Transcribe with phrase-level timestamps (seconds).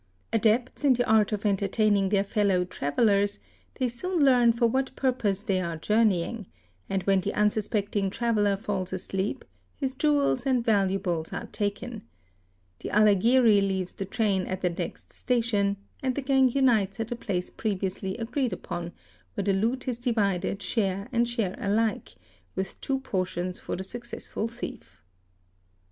[0.33, 3.37] _Adepts in the art of entertaining their fellow travellers,
[3.75, 6.47] they soon learn for what purpose they are journeying,
[6.89, 9.45] and when the unsuspecting trav eller falls asleep,
[9.75, 12.01] his jewels and valuables are taken;
[12.79, 17.15] the Alagiri leaves the train at the next station, and the gang unites at a
[17.15, 18.91] place previously if agreed upon,
[19.35, 22.15] where the loot is divided share and share alike,
[22.55, 25.03] with two portions for the successful thief.